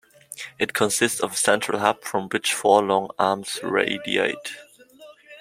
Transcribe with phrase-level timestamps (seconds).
[0.57, 4.55] It consists of a central hub, from which four long arms radiate.